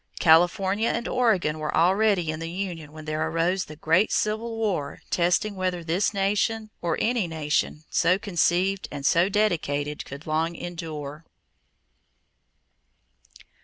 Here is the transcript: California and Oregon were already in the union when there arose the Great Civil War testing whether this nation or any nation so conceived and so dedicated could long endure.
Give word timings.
California 0.19 0.89
and 0.89 1.07
Oregon 1.07 1.59
were 1.59 1.77
already 1.77 2.31
in 2.31 2.39
the 2.39 2.49
union 2.49 2.91
when 2.91 3.05
there 3.05 3.27
arose 3.29 3.65
the 3.65 3.75
Great 3.75 4.11
Civil 4.11 4.57
War 4.57 5.01
testing 5.11 5.55
whether 5.55 5.83
this 5.83 6.11
nation 6.11 6.71
or 6.81 6.97
any 6.99 7.27
nation 7.27 7.83
so 7.91 8.17
conceived 8.17 8.87
and 8.91 9.05
so 9.05 9.29
dedicated 9.29 10.03
could 10.03 10.25
long 10.25 10.55
endure. 10.55 11.23